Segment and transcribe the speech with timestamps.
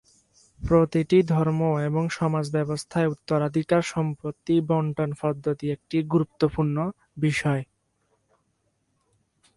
[0.59, 6.77] প্রতিটি ধর্ম এবং সমাজ ব্যবস্থায় উত্তরাধিকার সম্পত্তির বণ্টন পদ্ধতি একটি গুরুত্বপূর্ণ
[7.17, 7.63] বিষয়।